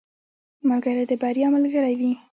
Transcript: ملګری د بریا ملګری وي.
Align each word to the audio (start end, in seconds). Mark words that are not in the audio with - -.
ملګری 0.67 1.03
د 1.09 1.11
بریا 1.21 1.47
ملګری 1.55 1.93
وي. 1.99 2.11